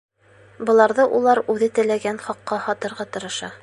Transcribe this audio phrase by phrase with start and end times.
[0.69, 3.57] Быларҙы улар үҙе теләгән хаҡҡа һатырға тырыша.